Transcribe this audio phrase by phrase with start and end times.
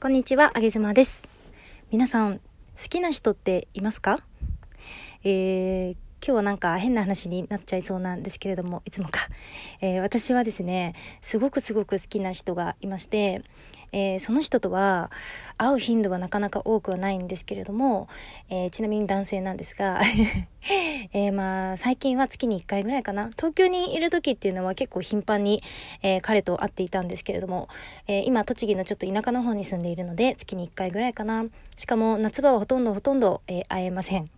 [0.00, 1.28] こんにちは、あげずまです。
[1.90, 2.40] 皆さん、好
[2.88, 4.20] きな人っていますか？
[5.24, 9.28] えー、今日はなんか変な話になっちゃいそうなんですけれども、いつもか。
[9.80, 13.42] えー私はですね、すごくすごく好きな人がいまして、
[13.92, 15.10] えーその人とは
[15.56, 18.08] 会う頻度はなかなか多くはないんですけれども、
[18.50, 20.00] えーちなみに男性なんですが、
[21.14, 23.30] えまあ最近は月に1回ぐらいかな。
[23.30, 25.62] 東京にいる時っていうのは結構頻繁に、
[26.02, 27.68] えー彼と会っていたんですけれども、
[28.08, 31.44] えー今栃木のちょっと田舎の方に住んでいるので月に1回ぐらいかな。
[31.76, 34.28] しかも夏場はほとんどほとんど、えー会えません、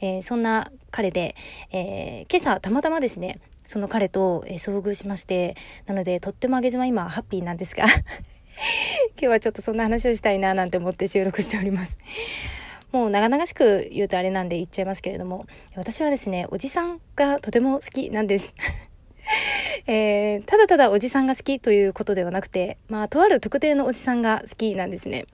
[0.00, 1.34] えーそんな彼で、
[1.72, 8.02] えー今朝たまたまですねその彼と、えー遭遇しましてなのでとってもあげずま今ハッピーなんですが 今
[9.16, 11.98] 日はちょっとそんな話をしたいななんて思って収録しております
[12.92, 18.54] もう長々しく言うとあれなんで言っちゃいますけれども、私はですね、おじさんがとても好きなんです。
[19.86, 25.24] えーただただおじさんが好きということではなくて、まあ、とある特定のおじさんが好きなんですね。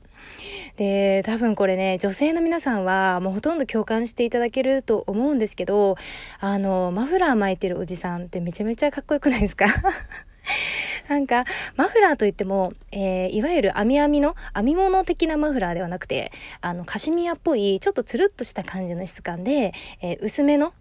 [0.77, 5.97] で、多分これね、女性の皆さんはもうほとんど共感していただけると思うんですけど、
[6.41, 9.67] あの、マフラー巻いてるおじさんってめちゃめちゃかっこよくないですか？
[11.09, 11.45] なんか、
[11.77, 19.73] マフラーといっても、えーいわゆる編み編みの、編み物的なマフラーではなくて、あの、カシミヤっぽい、ちょっとつるっとした感じの質感で、
[20.03, 20.73] えー薄めの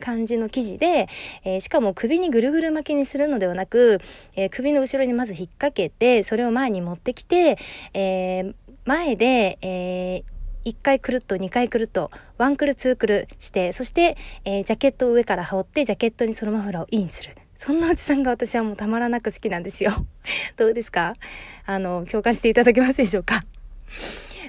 [0.00, 1.08] 感じの生地で、
[1.44, 4.00] えーしかも首にぐるぐる巻きにするのではなく、
[4.34, 7.58] えー首の後ろにまず引っ掛けて、それを前に持ってきて、
[7.94, 8.54] えー
[8.84, 10.24] 前で、え
[10.64, 17.36] 1回くるっと2回くるっとワンクルツークルしてそして、えージャケットを上から羽織ってジャケットにそのマフラーをインする。
[17.56, 19.92] そんなおじさんが私はもうたまらなく好きなんですよ。
[20.56, 21.14] どうですか？
[21.64, 23.44] あの共感していただけますでしょうか？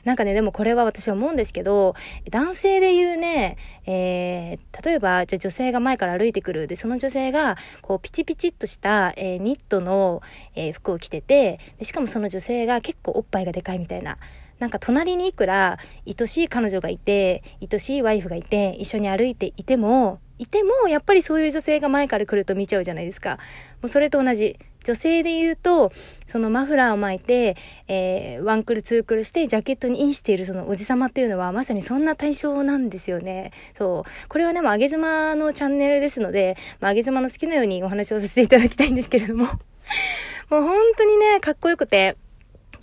[0.04, 1.96] なんかね、でもこれは私思うんですけど、
[2.30, 6.68] 男性で言うね、えー例えば、じゃ女性が前から歩いてくる。
[6.68, 10.22] で、その女性が、こう、ピチピチっとした、えーニットの、
[10.56, 14.18] えー服を着ててで、しかもその女性が結構おっぱいがでかいみたいな。
[14.60, 23.38] なんか隣にいくら愛しい彼女がいて、愛しいワイフがいて、一緒に歩いていても、いても、やっぱりそういう女性が前から来ると見ちゃうじゃないですか。
[23.82, 24.58] もうそれと同じ。
[24.84, 25.92] 女性で言うと、
[26.28, 27.56] そのマフラーを巻いて、
[27.88, 33.52] えーワンクルツークルしてジャケットにインしているそのおじさまっていうのはまさにそんな対象なんですよね。
[33.78, 34.28] そう。
[34.30, 39.46] これはね、もあげ妻のチャンネルですので、まあ、あげ妻の好きなようにお話をさせていただきたいんですけれども。
[40.50, 42.18] もう本当にね、かっこよくて。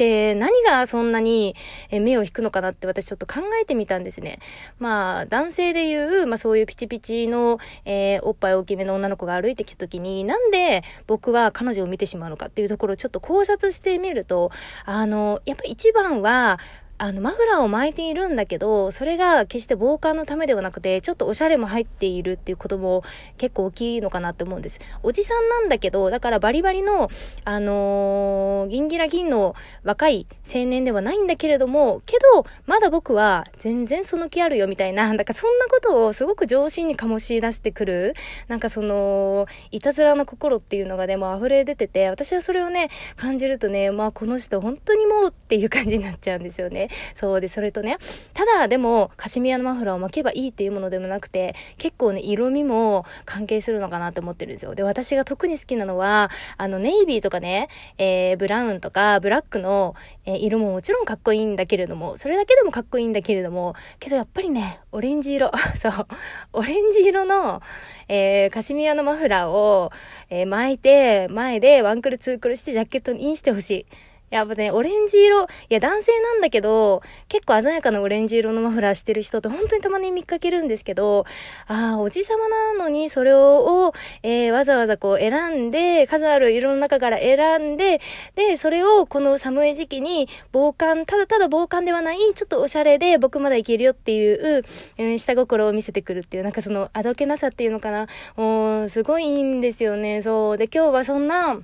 [0.00, 1.54] で、何がそんなに
[1.92, 4.38] 目を引くのかなって私ちょっと考えてみたんですね。
[4.78, 14.50] まあ、男性でいう、まあそういうピチピチの、えーおっぱい大きめの女の子が歩いてきた時に、なんで僕は彼女を見てしまうのかっていうところをちょっと考察してみると、
[14.86, 16.58] あの、やっぱ一番は、
[17.02, 23.04] あの、マフラーを巻いているんだけど、それが決して防寒のためではなくて、ちょっとおしゃれも入っているっていうことも
[23.38, 24.80] 結構大きいのかなって思うんです。
[25.02, 27.08] おじさんなんだけど、だからバリバリの、
[27.46, 38.14] あのーギギラギンの若い青年ではないんだけれども、けど、まだ僕は全然その気あるよみたいな、 なんかそんなことをすごく上心に醸し出してくる、
[38.48, 46.89] なんかその、いたずらの心っていうのがね、もう溢れ出てて、私はそれをね、感じるとね、まあこの人本当にもうっていう感じになっちゃうんですよね。
[47.14, 47.98] そうで、それとね、
[48.34, 54.74] ただでも、カシミヤのマフラーを巻けばいいっていうものでもなくて、結構ね、色味も関係するのかなって思ってるんですよ。
[54.74, 57.68] で、私が特に好きなのは、あの、ネイビーとかね、
[57.98, 66.06] えーブラウンとか、ブラックの、えー色ももちろんかっこいいんだけれども、それだけでもかっこいいんだけれども、けどやっぱりね、オレンジ色、 そう、
[66.52, 67.62] オレンジ色の、
[68.08, 69.90] えーカシミヤのマフラーを、
[70.30, 73.86] えー巻いて、前でワンクルツークルしてジャケットにインしてほしい。
[74.30, 81.24] やっぱね、オレンジ色、いや男性なんだけど、結構鮮やかなオレンジ色のマフラーしてる人って本当にたまに見かけるんですけど、
[81.66, 83.92] ああ、おじさまなのにそれを、
[84.22, 88.00] えーわざわざこう選んで、数ある色の中から選んで、
[88.36, 94.64] で、それをこの寒い時期に防寒、ただただ防寒ではない、ちょっとおしゃれで僕まだいけるよっていう、
[94.98, 98.06] うん、下心を見せてくるっていう、なんかそのあどけなさっていうのかな。
[98.36, 100.22] もう、すごいいいんですよね。
[100.22, 100.56] そう。
[100.56, 101.58] で、今日はそんな、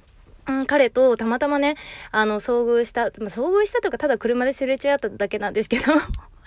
[0.48, 1.76] うん、彼とたまたまね、
[2.12, 5.84] あの、遭遇した、まあ、遭遇したとか、ただ車ですれ違っただけなんですけど、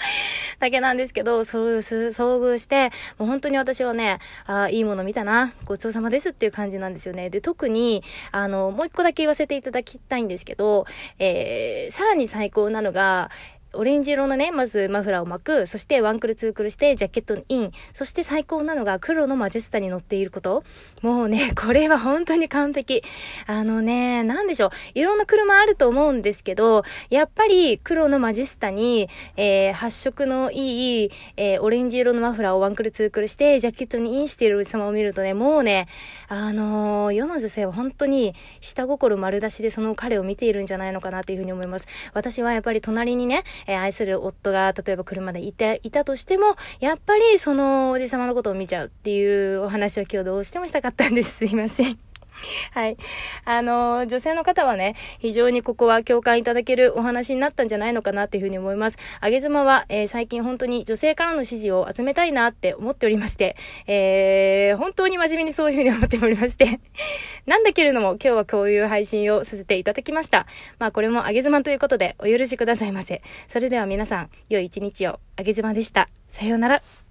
[0.60, 7.30] だけなんですけど、遭遇して、もう本当に私はね、ああいいもの見たな、ごちそうさまですっていう感じなんですよね。
[7.30, 10.86] で、特に、あの、もう一個だけ言わせていただきたいんですけど、
[11.18, 13.30] えー、さらに最高なのが、
[13.74, 20.63] オレンジ色のね、まずマフラーを巻く、そしてワンクルツークルしてジャケットイン、そして最高なのが黒のマジェスタに乗っていること。
[21.04, 23.04] もうね、 これは本当に完璧。
[23.45, 24.71] あのね、なんでしょう。
[24.95, 29.07] いろんな車あると思うんですけど、やっぱり黒のマジェスタに、
[29.38, 35.88] えー、発色のいい、えー、オレンジ色のマフラーをワンクルツークルして、ジャケットにインしているおじ様を見るとね、もうね、
[36.27, 41.88] あのー、世の女性は本当に下心丸出しでその彼を見ているんじゃないのかなというふうに思います。
[42.13, 51.38] 私はやっぱり隣にね、えー、愛する夫が例えば車でいて、いたとしても、やっぱりそのおじ様のことを見ちゃうっていうお話を今日どうしてもしたかったんです。
[51.38, 52.08] すいません。
[52.71, 52.97] はい。
[53.45, 58.97] あの、女性の方はね、非常にここは共感いただけるお話になったんじゃないのかなというふうに思います。
[59.19, 63.56] あげ妻は、えー、最近本当に女性からの支持を集めたいなって思っておりまして、
[63.88, 66.80] えー、本当に真面目にそういうふうに思っておりまして、
[67.45, 70.45] なんだけれども今日はこういう配信をさせていただきました。
[70.77, 73.21] まあこれもあげ妻ということでお許しくださいませ。
[73.47, 75.19] それでは皆さん、良い一日を。
[75.35, 76.09] あげ妻でした。
[76.30, 77.08] さようなら。